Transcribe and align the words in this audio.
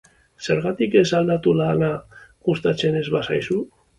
Zergatik 0.45 0.95
ez 1.01 1.09
aldatu 1.19 1.53
lana 1.59 1.91
gustatzen 2.49 2.99
ez 3.03 3.07
bazaizu? 3.17 3.59